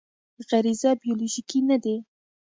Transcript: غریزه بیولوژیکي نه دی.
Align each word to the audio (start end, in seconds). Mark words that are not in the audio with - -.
غریزه 0.49 0.91
بیولوژیکي 1.01 1.59
نه 1.69 1.77
دی. 1.83 1.95